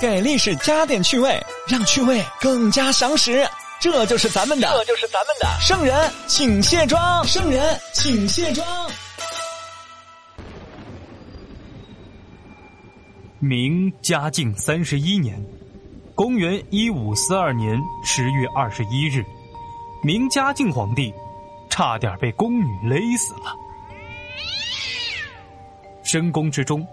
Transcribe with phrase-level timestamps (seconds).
[0.00, 3.48] 给历史加点趣味，让趣味更加详实。
[3.80, 7.24] 这就是咱们的，这就是咱们的圣人，请卸妆。
[7.24, 8.66] 圣人，请卸妆。
[13.38, 15.42] 明嘉靖三十一年，
[16.14, 19.24] 公元一五四二年十月二十一日，
[20.02, 21.12] 明嘉靖皇帝
[21.70, 23.54] 差点被宫女勒死了。
[26.02, 26.86] 深宫之中，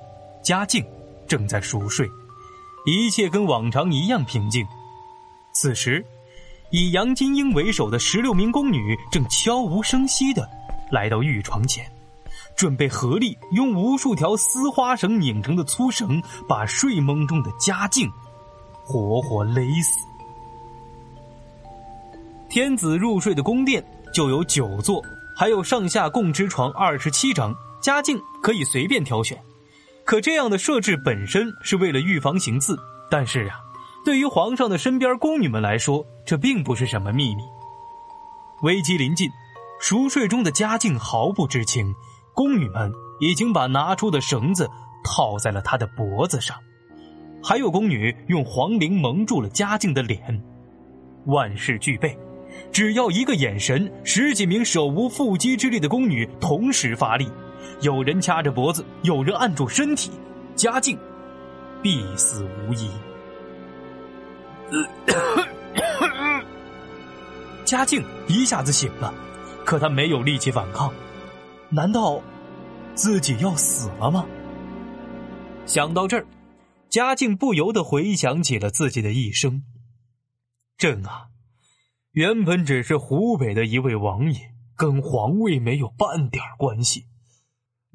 [0.43, 0.85] 嘉靖
[1.27, 2.07] 正在熟睡，
[2.85, 4.65] 一切跟往常一样平静。
[5.51, 6.05] 此时，
[6.71, 10.49] 以杨金英为首的十六名宫女正悄无声息的
[10.91, 11.85] 来到御床前。
[12.55, 18.11] 准备合力用无数条丝花绳拧成的粗绳，把睡梦中的嘉靖
[18.83, 19.99] 活活勒死。
[22.49, 25.03] 天子入睡的宫殿就有九座，
[25.35, 29.35] 还有上下共之床二十七张，嘉靖可以随便挑选。
[30.05, 32.75] 可这样的设置本身是为了预防行刺，
[33.09, 33.61] 但是啊，
[34.05, 37.43] 对于皇上的身边宫女们来说，这并不是什么秘密。
[38.63, 39.29] 危机临近，
[39.79, 41.93] 熟睡中的嘉靖毫不知情。
[42.33, 44.67] 宫女们已经把拿出的绳子
[45.03, 46.57] 套在了他的脖子上，
[47.43, 50.43] 还有宫女用黄绫蒙住了嘉靖的脸。
[51.27, 52.17] 万事俱备，
[52.71, 57.29] 只要一个眼神，十几名手无缚鸡之力的宫女同时发力，
[57.81, 60.11] 有人掐着脖子，有人按住身体，
[60.55, 60.97] 嘉靖
[61.81, 62.89] 必死无疑。
[67.65, 69.13] 嘉靖一下子醒了，
[69.65, 70.93] 可他没有力气反抗。
[71.69, 72.21] 难道
[72.93, 74.25] 自己要死了吗？
[75.65, 76.25] 想到这儿，
[76.89, 79.63] 嘉靖不由得回想起了自己的一生。
[80.77, 81.27] 朕啊，
[82.11, 87.05] 原本只是湖北的一位王爷，跟皇位没有半点关系。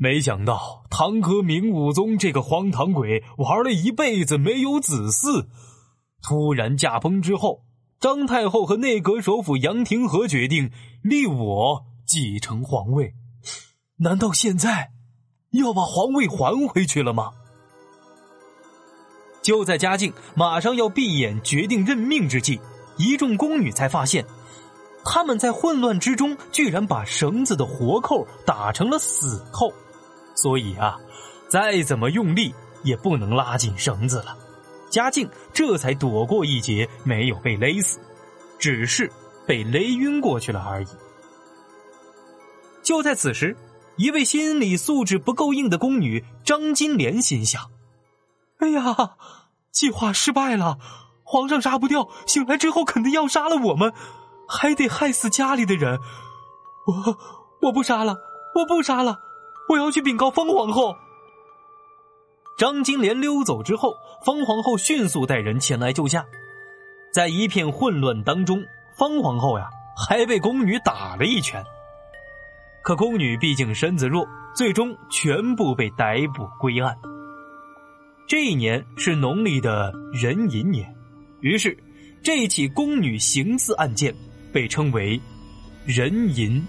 [0.00, 5.48] 没想到堂哥明武宗这个荒唐鬼玩了一辈子没有子嗣，
[6.22, 7.64] 突然驾崩之后，
[7.98, 10.70] 张太后和内阁首辅杨廷和决定
[11.02, 13.14] 立我继承皇位。
[13.96, 14.92] 难道现在
[15.50, 17.32] 要把皇位还回去了吗？
[19.42, 22.60] 就在嘉靖马上要闭眼决定任命之际，
[22.98, 24.24] 一众宫女才发现，
[25.04, 29.72] 他们在混乱之中居然把绳子的活扣打成了死扣，
[30.42, 30.96] 所以啊，
[31.48, 32.54] 再怎么用力
[32.84, 34.36] 也不能拉紧绳子了。
[34.90, 37.98] 嘉靖这才躲过一劫，没有被勒死，
[38.58, 39.10] 只是
[39.46, 40.88] 被勒晕过去了而已。
[42.82, 43.56] 就在此时。
[44.00, 47.68] 一位心理素质不够硬的宫女张金莲心想
[48.62, 49.16] ：“哎呀，
[49.72, 50.78] 计划失败了，
[51.24, 53.92] 皇上杀不掉，醒来之后肯定要杀了我们，
[54.46, 55.98] 还得害死家里的人。
[56.86, 57.18] 我
[57.62, 58.18] 我不杀了，
[58.54, 59.18] 我不杀了，
[59.68, 60.96] 我要去禀告方皇后。”
[62.58, 66.24] 张金莲溜走之后，方皇后迅速带人前来救驾。
[67.12, 68.64] 在一片混乱当中，
[68.98, 71.64] 方皇后呀还被宫女打了一拳。
[72.82, 76.96] 可宫女毕竟身子弱，最终全部被逮捕归案。
[78.26, 80.94] 这一年是农历的壬寅年，
[81.40, 81.76] 于是
[82.22, 84.14] 这起宫女行刺案件
[84.52, 85.20] 被称为
[85.86, 86.62] “壬寅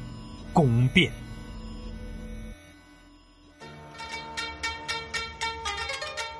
[0.53, 1.11] 宫变”。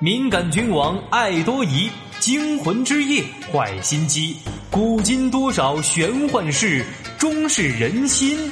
[0.01, 1.89] 敏感君王爱多疑，
[2.21, 3.21] 惊魂之夜
[3.51, 4.37] 坏心机，
[4.71, 6.85] 古今多少玄幻事，
[7.17, 8.49] 终是人心。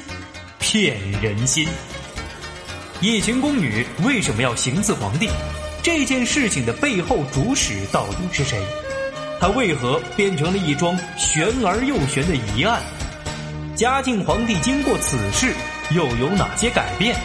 [0.59, 1.66] 骗人心！
[3.00, 5.30] 一群宫女为什么要行刺皇帝？
[5.81, 8.62] 这件事情的背后主使到底是谁？
[9.40, 12.81] 他为何变成了一桩悬而又悬的疑案？
[13.74, 15.53] 嘉靖皇帝经过此事
[15.91, 17.16] 又有哪些改变？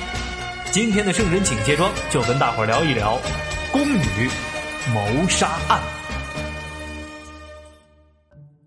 [0.70, 3.20] 今天的圣人请卸妆，就跟大伙儿聊一聊
[3.72, 4.28] 宫女
[4.92, 5.80] 谋杀案。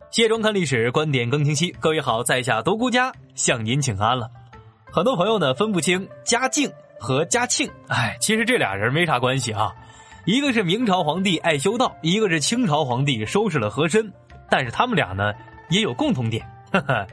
[0.09, 1.69] 卸妆看历史，观点更清晰。
[1.79, 4.27] 各位好，在下独孤家向您请安了。
[4.91, 9.71] 很多朋友呢分不清嘉靖和嘉庆，哎，其实这俩人没啥关系啊。
[10.25, 14.11] 一个是明朝皇帝爱修道，一个是清朝皇帝收拾了和珅。
[14.49, 15.31] 但是他们俩呢
[15.69, 17.05] 也有共同点，哈哈，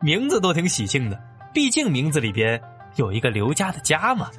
[0.00, 1.20] 名字都挺喜庆的，
[1.52, 2.60] 毕竟名字里边
[2.94, 4.30] 有一个刘家的家嘛。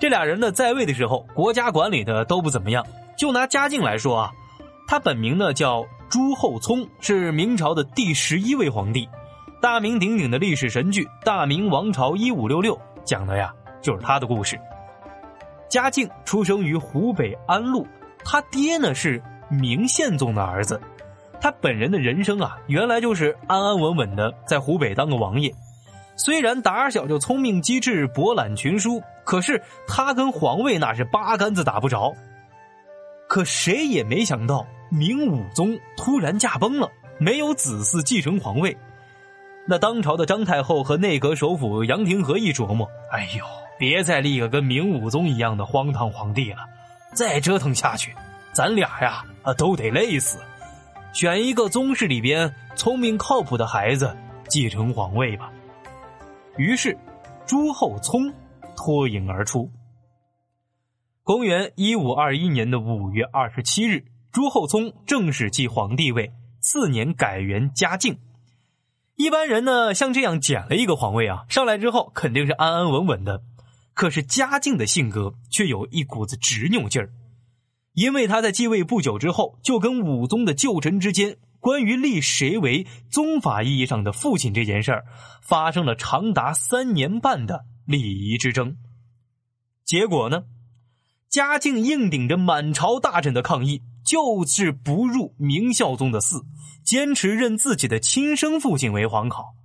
[0.00, 2.84] 这俩人呢在位的时候，国家管理的都不怎么样。
[3.16, 4.30] 就拿嘉靖来说啊，
[4.86, 9.08] 他本名呢叫朱厚熜，是明朝的第十一位皇帝。
[9.60, 14.60] 大名鼎鼎的历史神剧《大明王朝一五六六》讲的呀，就是他的故事。
[15.70, 17.86] 嘉靖出生于湖北安陆，
[18.24, 20.78] 他爹呢是明宪宗的儿子。
[21.40, 25.54] 他本人的人生啊，原来就是安安稳稳的在湖北当个王爷。
[26.16, 32.14] 虽然打小就聪明机智、博览群书，可是他跟皇位那是八竿子打不着。
[33.28, 38.76] 可谁也没想到，明武宗突然驾崩了，没有子嗣继承皇位。
[39.66, 43.44] 那当朝的张太后和内阁首辅杨廷和一琢磨，哎呦，
[43.78, 46.58] 别再立个跟明武宗一样的荒唐皇帝了，
[47.14, 48.14] 再折腾下去，
[48.52, 50.38] 咱俩呀啊都得累死。
[51.14, 54.14] 选一个宗室里边聪明靠谱的孩子
[54.48, 55.50] 继承皇位吧。
[56.56, 56.96] 于是，
[57.46, 58.30] 朱厚熜
[58.76, 59.70] 脱颖而出。
[61.22, 68.18] 公元一五二一年的五月二十七日，朱厚熜正式继皇帝位，次年改元嘉靖。
[69.16, 73.40] 一般人呢，像这样捡了一个皇位啊，上来之后肯定是安安稳稳的。
[73.94, 77.10] 可是嘉靖的性格却有一股子执拗劲儿，
[77.92, 85.04] 因为他在继位不久之后，就跟武宗的旧臣之间关于立谁为宗法意义上的父亲这件事儿，
[85.40, 88.76] 发生了长达三年半的礼仪之争。
[89.84, 90.44] 结果呢？
[91.28, 96.46] 嘉靖硬顶着满朝大臣的抗议，就是不入明孝宗的寺，
[96.84, 99.56] 坚持认自己的亲生父亲为皇考。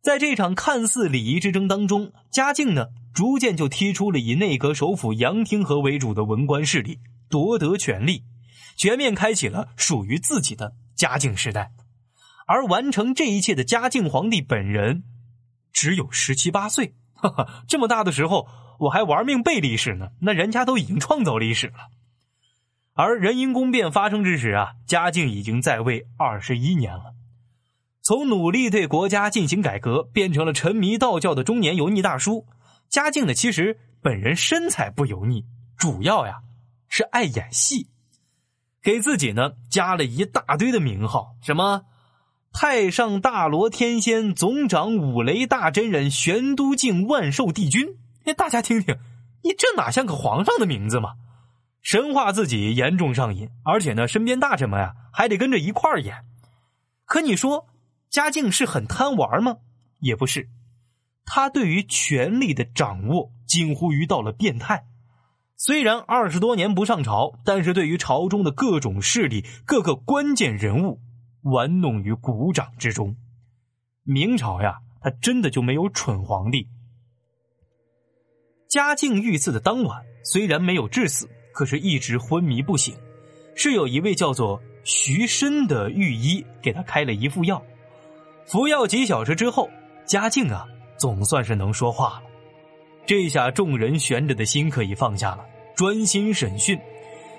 [0.00, 8.24] 在这场看似礼仪之争当中，嘉靖呢逐渐就踢出了以内阁首辅杨廷和为主的文官势力，夺得权力，
[8.76, 11.72] 全面开启了属于自己的嘉靖时代。
[12.46, 15.02] 而完成这一切的嘉靖皇帝本人，
[15.72, 18.46] 只有十七八岁，哈哈，这么大的时候。
[18.78, 21.88] 我还玩命背历史呢，那人家都已经创造历史了。
[22.92, 27.14] 而壬寅宫变发生之时啊，嘉靖已经在位二十一年了。
[28.02, 32.44] 从努力对国家进行改革，变成了沉迷道教的中年油腻大叔。
[32.90, 35.46] 嘉靖呢，其实本人身材不油腻，
[35.78, 36.40] 主要呀
[36.90, 37.88] 是爱演戏，
[38.82, 41.80] 给自己呢加了一大堆的名号，什么
[42.58, 47.98] 太上大罗天仙、总掌五雷大真人、玄都境万寿帝君。
[48.24, 48.96] 哎，大家听听，
[49.44, 51.10] 你这哪像个皇上的名字嘛？
[51.82, 56.24] 神话自己严重上瘾，而且呢，身边大臣们呀还得跟着一块儿演。
[57.04, 57.66] 可你说
[58.08, 59.58] 嘉靖是很贪玩吗？
[60.00, 60.48] 也不是，
[61.26, 64.86] 他对于权力的掌握近乎于到了变态。
[65.58, 71.02] 虽然二十多年不上朝，但是对于朝中的各种势力、各个关键人物
[71.46, 73.16] 玩弄于股掌之中。
[74.02, 76.68] 明朝呀，他真的就没有蠢皇帝。
[78.68, 82.96] 嘉靖遇刺的当晚，虽然没有致死，可是一直昏迷不醒。
[83.54, 87.62] 是有一位叫做徐申的御医给他开了一副药，
[88.44, 89.70] 服药几小时之后，
[90.04, 90.66] 嘉靖啊
[90.98, 92.22] 总算是能说话了。
[93.06, 95.46] 这下众人悬着的心可以放下了，
[95.76, 96.76] 专心审讯。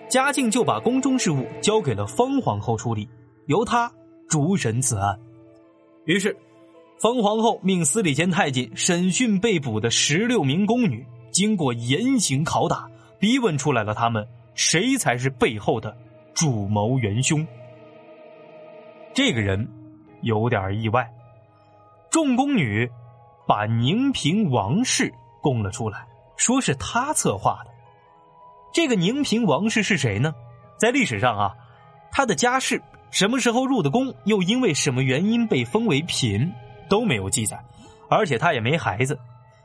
[0.10, 3.08] 嘉靖就把宫中事务交给了方皇后处理，
[3.48, 3.92] 由他
[4.30, 5.20] 主审此案。
[6.06, 6.38] 于是，
[7.00, 11.06] 冯皇后命司礼监太监审讯被捕的十六名宫女。
[11.30, 12.90] 经过严刑拷打，
[13.20, 15.96] 逼问出来了，他们谁才是背后的
[16.34, 17.46] 主谋元凶？
[19.14, 19.68] 这个人
[20.22, 21.08] 有点意外。
[22.10, 22.90] 众宫女
[23.46, 26.08] 把宁嫔王氏供了出来，
[26.38, 27.72] 说是他策划的。
[28.74, 30.34] 这个宁嫔王氏是谁呢？
[30.80, 31.56] 在历史上啊，
[32.10, 32.82] 他的家世、
[33.18, 36.54] 什么时候入的宫，又因为什么原因被封为嫔，
[36.88, 37.60] 都没有记载，
[38.12, 39.18] 而且他也没孩子，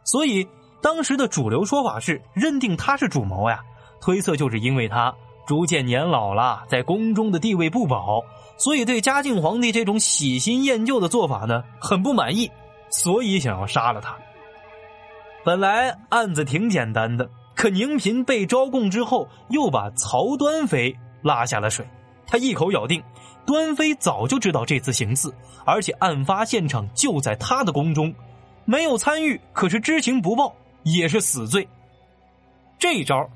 [0.05, 0.49] 所以。
[0.81, 3.61] 当时的主流说法是认定他是主谋呀，
[4.01, 5.15] 推测就是因为他
[5.47, 8.21] 逐渐年老了，在宫中的地位不保，
[8.57, 12.51] 所以对嘉靖皇帝这种喜新厌旧的做法呢很不满意，
[12.91, 14.17] 所以想要杀了他。
[15.45, 21.87] 本来案子挺简单的，可宁嫔被招供之后，又把曹端妃拉下了水。
[22.27, 23.01] 他一口咬定，
[23.47, 25.35] 端妃早就知道这次行刺，
[25.65, 28.15] 而且案发现场就在他的宫中，
[28.65, 30.55] 没有参与，可是知情不报。
[30.85, 31.69] 也是死罪。
[32.77, 33.31] 这一招，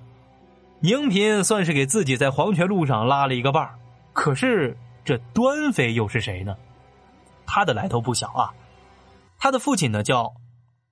[0.81, 3.79] 宁嫔算是给自己在黄泉路上拉了一个伴儿。
[4.13, 6.57] 可是这端妃又是谁呢？
[7.47, 8.53] 他的来头不小啊。
[9.39, 10.35] 他的父亲呢叫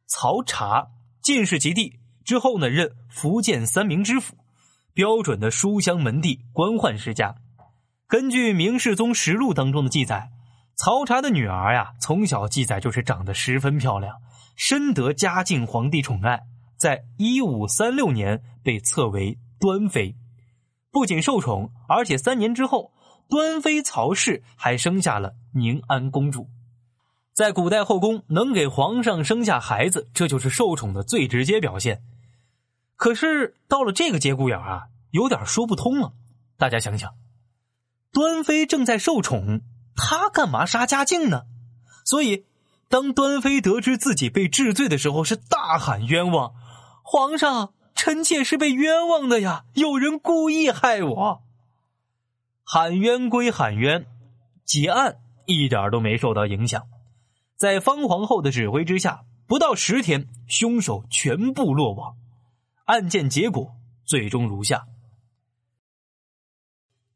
[0.06, 0.86] 曹查，
[1.22, 4.36] 进士及第之后呢任福建三明知府，
[4.92, 7.34] 标准的书香门第，官宦世家。
[8.06, 10.30] 根据《明世宗实录》当中的记载，
[10.76, 14.16] 曹查的女儿呀，从小记载就是长得十分漂亮。
[14.56, 16.42] 深得嘉靖皇帝宠爱，
[16.76, 20.14] 在一五三六年被册为端妃，
[20.92, 22.92] 不仅受宠，而且三年之后，
[23.28, 26.48] 端妃曹氏还生下了宁安公主。
[27.32, 32.02] 在古代后宫，能给皇上生下孩子，这就是受宠的最直接表现。
[32.94, 36.12] 可是到了这个节骨眼啊，有点说不通了。
[36.56, 37.10] 大家想想，
[38.14, 39.60] 端妃正在受宠，
[39.94, 41.42] 她干嘛杀嘉靖呢？
[42.06, 42.46] 所以。
[42.86, 46.54] 当端妃得知自己被治罪的时候，是大喊冤枉！
[47.02, 49.64] 皇上，臣妾是被冤枉的呀！
[49.74, 51.42] 有人故意害我。
[52.62, 54.06] 喊冤归喊冤，
[54.64, 55.16] 结案
[55.46, 56.86] 一点都没受到影响。
[57.56, 62.16] 在方皇后的指挥之下，不到十天，凶手全部落网。
[62.84, 64.86] 案件结果最终如下：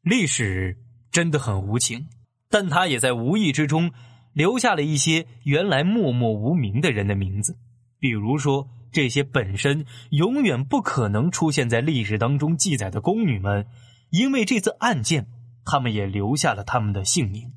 [0.01, 0.77] 历史
[1.19, 2.07] 真的很无情，
[2.49, 3.91] 但他也在无意之中
[4.31, 7.57] 留下了一些原来默默无名的人的名字，
[7.99, 13.67] 比如说这些本身永远不可能出现在历史当中记载的宫女们，
[14.11, 15.27] 因为这次案件。
[15.65, 17.51] 他们也留下了他们的姓名。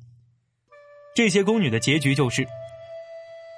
[1.15, 2.45] 这些宫女的结局就是：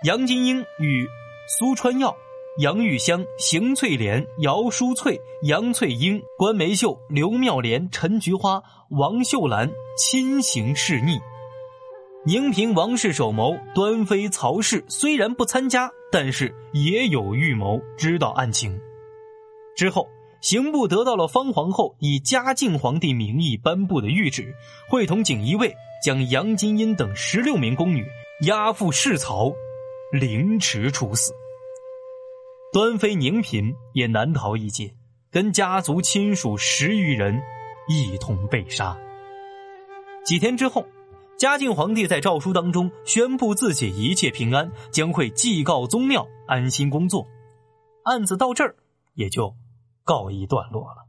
[0.04, 1.06] 杨金英与
[1.50, 2.16] 苏川耀、
[2.58, 11.20] 杨玉香、邢翠莲、姚淑翠、杨翠英、关梅秀、刘妙莲、陈菊花、王秀兰亲行示逆。
[12.26, 18.80] 宁平王氏首谋端妃曹氏虽然不参加，但是也有预谋，知道案情。
[19.76, 20.08] 之后。
[20.42, 24.54] 刑部得到了方皇后以嘉靖皇帝名义颁布的谕旨，
[24.88, 28.06] 会同锦衣卫将杨金英等十六名宫女
[28.42, 29.52] 押赴市曹，
[30.12, 31.34] 凌迟处死。
[32.76, 34.94] 端妃宁嫔也难逃一劫，
[35.32, 37.42] 跟家族亲属十余人
[37.88, 39.00] 一同被杀。
[40.26, 40.86] 几天之后，
[41.38, 47.26] 嘉靖皇帝在诏书当中宣布自己一切平安，将会祭告宗庙，安心工作。
[48.04, 48.76] 案子到这儿
[49.14, 49.56] 也就。
[50.04, 51.05] 告一段落了。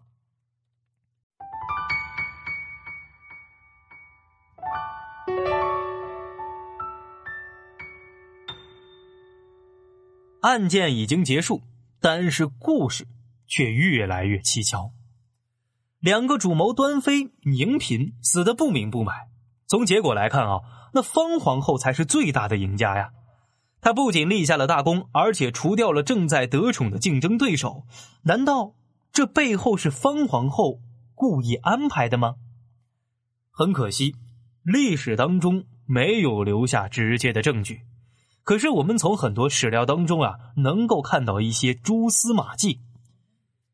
[10.46, 11.64] 案件已经结束，
[12.00, 13.08] 但是故事
[13.48, 14.92] 却越来越蹊跷。
[15.98, 19.28] 两个主谋端妃、宁嫔死的不明不白。
[19.66, 20.60] 从结果来看啊，
[20.94, 23.10] 那方皇后才是最大的赢家呀！
[23.80, 27.84] 她不仅立下了大功，而且除掉了正在得宠的竞争对手。
[28.22, 28.76] 难道？
[29.12, 30.80] 这背后是方皇后
[31.16, 32.36] 故意安排的吗？
[33.50, 34.14] 很可惜，
[34.62, 37.80] 历史当中没有留下直接的证据。
[38.46, 42.80] 可是我们从很多史料当中啊，能够看到一些蛛丝马迹。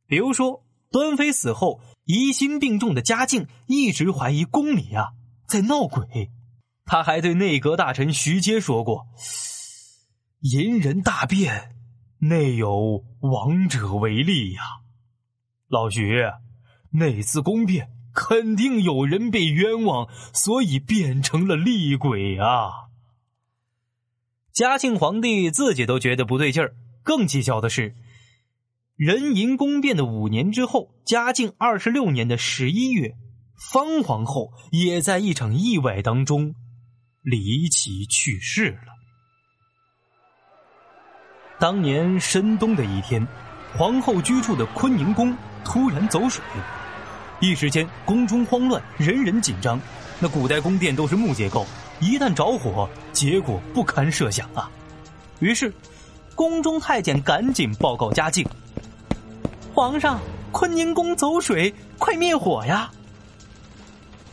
[0.06, 5.10] 比如说，端妃死后，疑心病重的嘉靖一直怀疑宫里啊
[5.46, 6.30] 在闹鬼。
[6.86, 9.08] 他还对内阁大臣徐阶说过
[10.40, 11.76] ：“淫人大变，
[12.20, 14.62] 内有亡者为例呀。”
[15.68, 16.24] 老徐，
[16.92, 22.88] 那次宫变肯定有人被冤枉，所以变成了厉鬼啊！
[24.52, 27.94] 嘉庆皇帝自己都觉得不对劲儿，更蹊跷的是，
[28.96, 33.14] 壬寅宫变的五年之后，嘉靖二十六年的十一月，
[33.70, 36.54] 方皇后也在一场意外当中
[37.22, 38.92] 离奇去世了。
[41.58, 43.26] 当年深冬的一天，
[43.76, 45.36] 皇后居住的坤宁宫。
[45.64, 46.42] 突然走水，
[47.40, 49.80] 一时间宫中慌乱，人人紧张。
[50.18, 51.64] 那古代宫殿都是木结构，
[52.02, 54.68] 一旦着火，结果不堪设想啊！
[55.38, 55.72] 于是，
[56.34, 58.44] 宫中太监赶紧报告嘉靖
[59.72, 60.18] ：“皇上，
[60.50, 62.90] 坤宁宫走水，快灭火呀！”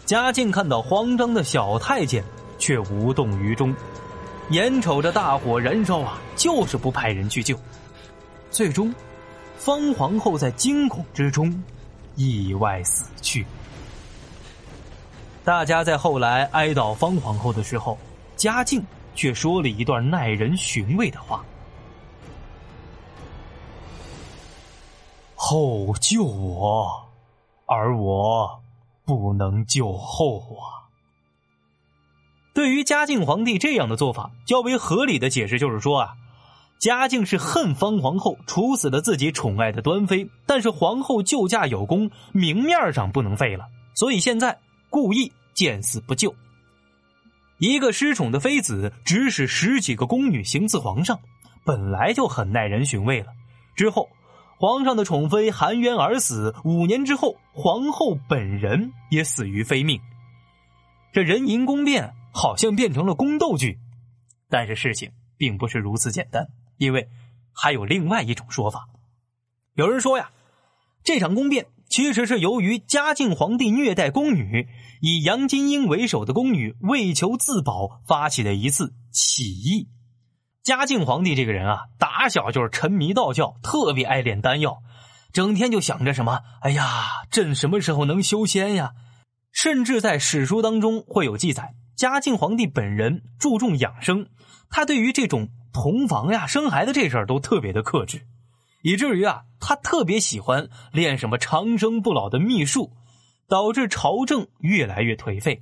[0.04, 2.24] 嘉靖看到慌张的小太监，
[2.58, 3.72] 却无动于衷，
[4.50, 7.56] 眼瞅着大火燃烧啊，就是不派人去救。
[8.50, 8.92] 最终。
[9.60, 11.54] 方皇后在惊恐之中
[12.16, 13.46] 意外死去。
[15.44, 17.98] 大家在后来哀悼方皇后的时候，
[18.36, 18.84] 嘉靖
[19.16, 21.44] 却说了一段耐人寻味的话
[25.36, 27.08] ：“后救我，
[27.66, 28.62] 而我
[29.06, 30.86] 不能救后啊。”
[32.54, 36.16] 对于嘉靖皇帝这样的做法，较为合理的解释就是说啊。
[36.80, 43.66] 嘉靖是恨方皇后处死了自己宠爱的端妃，但是皇后救驾有功，明面上不能废了，
[43.96, 46.34] 所以现在故意见死不救。
[47.58, 51.20] 一个失宠的妃子指使十几个宫女行刺皇上，
[51.66, 53.34] 本来就很耐人寻味了。
[53.76, 54.10] 之后，
[54.58, 60.00] 皇上的宠妃含冤而死，五年之后，皇后本人也死于非命。
[61.12, 63.78] 这人淫宫变好像变成了宫斗剧，
[64.50, 66.48] 但是事情并不是如此简单。
[66.78, 67.10] 因为
[67.52, 68.88] 还有另外一种说法，
[69.76, 70.32] 有人说呀，
[71.04, 74.68] 这场宫变其实是由于嘉靖皇帝虐待宫女，
[75.02, 79.90] 以杨金英为首的宫女为求自保发起的一次起义。
[80.64, 84.78] 嘉靖皇帝这个人啊，打小就是沉迷道教，特别爱炼丹药，
[85.34, 86.86] 整天就想着什么，哎呀，
[87.32, 88.92] 朕什么时候能修仙呀？
[89.52, 94.28] 甚至在史书当中会有记载，嘉靖皇帝本人注重养生，
[94.70, 95.50] 他对于这种。
[95.72, 98.26] 同房呀，生孩子这事儿都特别的克制，
[98.82, 102.94] 以至于啊，他特别喜欢练什么长生不老的秘术，
[103.48, 105.62] 导致朝政越来越颓废。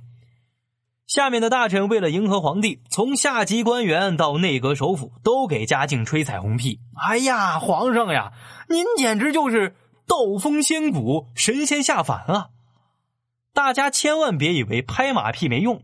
[1.06, 6.80] 下面的大臣为了迎合皇帝，从下级官员到内阁首辅，都给嘉靖吹彩虹屁。
[6.94, 8.32] 哎呀，皇上呀，
[8.68, 9.74] 您简直就是
[10.06, 12.48] 道风仙骨，神仙下凡啊！
[13.54, 15.82] 大家千万别以为拍马屁没用。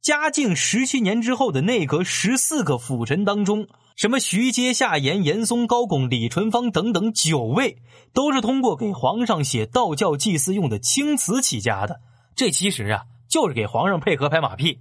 [0.00, 12.00] 嘉靖十七年之后的内阁十四个辅臣当中，什么徐阶、夏言、严嵩、高拱、李淳芳等等九位，都是通过给皇上写道教祭祀用的青瓷起家的。
[12.36, 13.06] 这其实啊。
[13.28, 14.78] 就是给皇上配合拍马屁，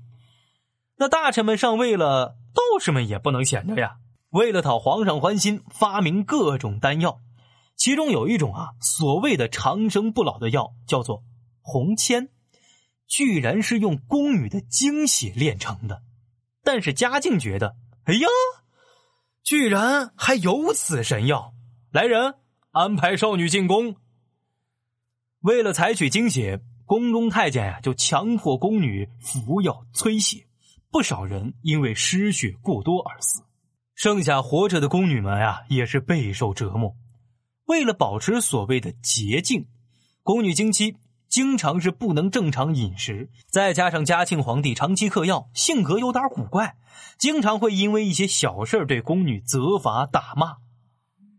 [0.98, 3.96] 那大臣们上位了，道士们也不能闲着呀。
[4.30, 7.22] 为了讨皇上欢心，发明各种丹药，
[7.76, 11.24] 其中有一种啊，所谓的长生不老的药，叫做
[11.60, 12.30] 红铅，
[13.08, 16.04] 居然是用宫女的精血炼成的。
[16.64, 18.28] 但是嘉靖觉得，哎呀，
[19.46, 21.54] 居然还有此神药！
[21.92, 22.34] 来人，
[22.72, 23.96] 安排少女进宫。
[25.42, 26.62] 为了采取精血。
[26.88, 30.46] 宫中太监呀，就强迫宫女服药催血，
[30.92, 33.42] 不少人因为失血过多而死。
[33.96, 36.96] 剩下活着的宫女们呀，也是备受折磨。
[37.66, 39.66] 为了保持所谓的洁净，
[40.22, 40.96] 宫女经期
[41.28, 43.30] 经常是不能正常饮食。
[43.50, 46.78] 再加上嘉庆皇帝长期嗑药，性格有点古怪，
[47.18, 50.58] 经常会因为一些小事对宫女责罚打骂。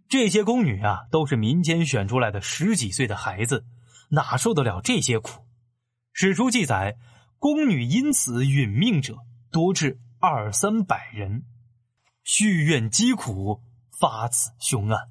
[0.09, 3.64] 这些宫女啊，都是民间选出来的十几岁的孩子。
[4.11, 5.45] 哪受得了这些苦？
[6.12, 6.97] 史书记载，
[7.38, 9.16] 宫女因此殒命者
[9.50, 11.43] 多至二三百人，
[12.23, 13.61] 续怨积苦，
[13.99, 15.09] 发此凶案。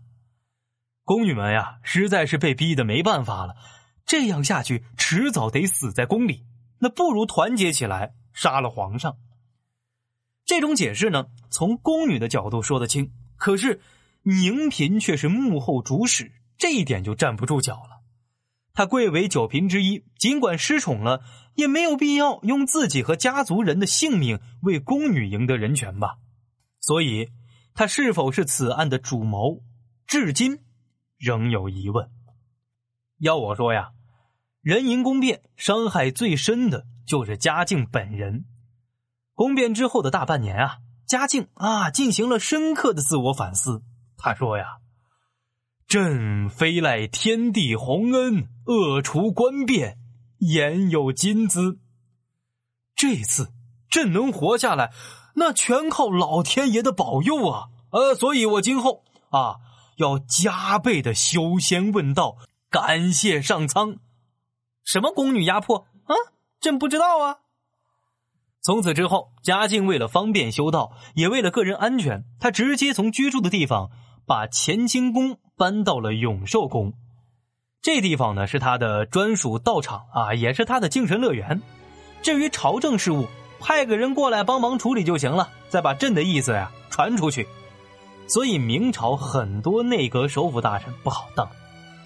[1.04, 3.56] 宫女们呀，实在是被逼得没办法了，
[4.06, 6.46] 这样下去迟早得死在宫里，
[6.80, 9.18] 那不如团结起来杀了皇上。
[10.46, 13.82] 这种解释呢，从宫女的角度说得清，可是
[14.24, 18.04] 宁嫔却是幕后主使，这一点就站不住脚了。
[18.74, 21.24] 他贵为九嫔之一，尽管失宠了，
[21.56, 26.18] 也没有必要用自己和家族人的性命为宫女赢得人权吧。
[26.80, 27.30] 所以，
[27.74, 29.64] 他是否是此案的主谋，
[30.06, 30.60] 至今
[31.18, 32.12] 仍有疑问。
[33.20, 33.92] 要我说呀，
[34.62, 38.46] 人淫宫变伤害最深的就是嘉靖本人。
[39.34, 43.84] 宫变之后的大半年啊，嘉靖啊进行了深刻的自我反思。
[44.18, 44.78] 他说呀。
[45.88, 50.00] 朕非赖天地洪恩，恶除官变，
[50.40, 51.80] 言有金资。
[52.96, 53.54] 这次
[53.88, 54.92] 朕能活下来，
[55.36, 57.68] 那全靠老天爷的保佑啊！
[57.92, 59.58] 呃，所以我今后啊
[59.98, 62.38] 要加倍的修仙问道，
[62.76, 64.00] 感谢上苍。
[64.84, 66.14] 什么宫女压迫啊？
[66.60, 67.38] 朕不知道啊。
[68.62, 73.92] 从此之后，嘉靖为了方便修道，也为了个人安全，他直接从居住的地方。
[74.28, 76.96] 把乾清宫搬到了永寿宫，
[77.82, 81.62] 这地方呢是他的专属道场啊，也是他的精神乐园。
[82.24, 83.28] 至于朝政事务，
[83.62, 87.48] 派个人过来帮忙处理就行了，再把朕的意思呀传出去。
[88.28, 91.48] 所以明朝很多内阁首辅大臣不好当，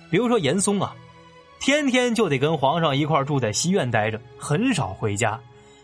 [0.09, 0.95] 比如说严嵩啊，
[1.59, 5.39] 天天就得跟皇上一块住在西院待着，很少回家，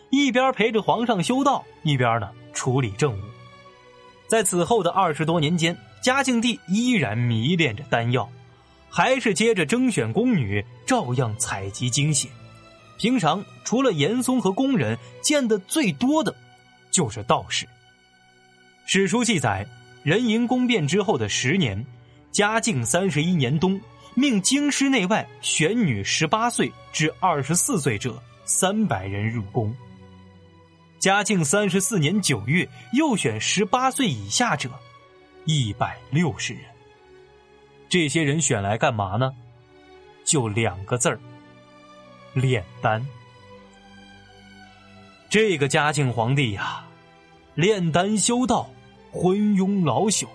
[0.09, 3.21] 一边陪着皇上修道，一边呢处理政务。
[4.27, 5.77] 在此后的二十多年间。
[6.01, 8.29] 嘉靖帝依然迷恋着丹药，
[8.91, 12.29] 还是接着征选宫女，照样采集精血。
[12.99, 16.35] 平常除了严嵩和宫人，见的最多的，
[16.91, 17.67] 就是道士。
[18.85, 19.65] 史书记载，
[20.03, 21.83] 人迎宫变之后的十年，
[22.31, 23.81] 嘉靖三十一年冬，
[24.15, 29.75] 命京师内外选女十八岁至二十四岁者三百人入宫。
[30.99, 34.69] 嘉靖三十四年九月，又选十八岁以下者。
[35.43, 36.63] 一百六十人，
[37.87, 39.31] 这些人选来干嘛呢？
[40.23, 41.19] 就两个字儿：
[42.33, 43.05] 炼丹。
[45.29, 46.83] 这个嘉靖皇帝呀，
[47.53, 48.67] 炼丹修道，
[49.11, 50.25] 昏庸老朽，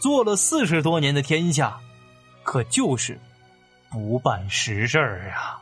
[0.00, 1.78] 做了四十多年的天下，
[2.42, 3.18] 可就是
[3.90, 5.59] 不办实事儿啊。